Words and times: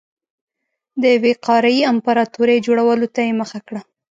د 1.01 1.03
یوې 1.15 1.33
قاره 1.45 1.71
يي 1.77 1.83
امپراتورۍ 1.93 2.57
جوړولو 2.67 3.07
ته 3.15 3.21
یې 3.27 3.33
مخه 3.41 3.59
کړه. 3.67 3.81